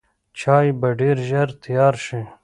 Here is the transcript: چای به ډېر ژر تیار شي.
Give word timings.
چای 0.39 0.67
به 0.79 0.89
ډېر 0.99 1.17
ژر 1.29 1.49
تیار 1.63 1.95
شي. 2.05 2.21